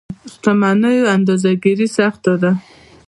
شتمنيو 0.31 1.09
اندازه 1.15 1.51
ګیري 1.63 1.87
سخته 1.97 2.33
ده. 2.41 2.51